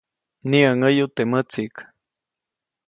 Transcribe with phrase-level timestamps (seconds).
[0.47, 1.75] Mniʼäŋäyu teʼ mätsiʼk.